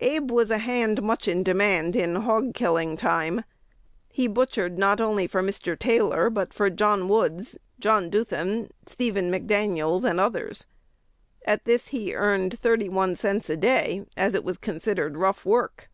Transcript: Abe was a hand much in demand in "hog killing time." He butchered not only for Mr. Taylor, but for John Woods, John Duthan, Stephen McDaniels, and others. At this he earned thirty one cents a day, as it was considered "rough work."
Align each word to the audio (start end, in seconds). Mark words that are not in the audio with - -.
Abe 0.00 0.32
was 0.32 0.50
a 0.50 0.58
hand 0.58 1.04
much 1.04 1.28
in 1.28 1.44
demand 1.44 1.94
in 1.94 2.16
"hog 2.16 2.52
killing 2.52 2.96
time." 2.96 3.44
He 4.08 4.26
butchered 4.26 4.76
not 4.76 5.00
only 5.00 5.28
for 5.28 5.40
Mr. 5.40 5.78
Taylor, 5.78 6.30
but 6.30 6.52
for 6.52 6.68
John 6.68 7.06
Woods, 7.06 7.56
John 7.78 8.10
Duthan, 8.10 8.70
Stephen 8.86 9.30
McDaniels, 9.30 10.02
and 10.02 10.18
others. 10.18 10.66
At 11.46 11.64
this 11.64 11.86
he 11.94 12.12
earned 12.12 12.58
thirty 12.58 12.88
one 12.88 13.14
cents 13.14 13.48
a 13.48 13.56
day, 13.56 14.04
as 14.16 14.34
it 14.34 14.42
was 14.42 14.58
considered 14.58 15.16
"rough 15.16 15.44
work." 15.46 15.88